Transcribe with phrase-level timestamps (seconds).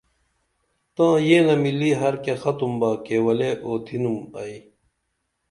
[0.95, 4.57] تاں یینمِلی ہر کیہ ختم با کیولے اُتِھنُم ائی